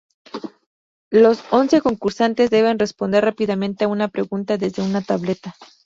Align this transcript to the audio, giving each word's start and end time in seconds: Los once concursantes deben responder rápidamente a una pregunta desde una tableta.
Los 1.11 1.43
once 1.51 1.79
concursantes 1.79 2.49
deben 2.49 2.79
responder 2.79 3.23
rápidamente 3.23 3.83
a 3.85 3.87
una 3.87 4.07
pregunta 4.07 4.57
desde 4.57 4.81
una 4.81 5.03
tableta. 5.03 5.53